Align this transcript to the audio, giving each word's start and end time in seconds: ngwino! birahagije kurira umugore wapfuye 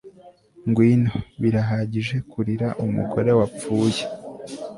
ngwino! 0.69 1.15
birahagije 1.41 2.15
kurira 2.31 2.67
umugore 2.83 3.31
wapfuye 3.37 4.03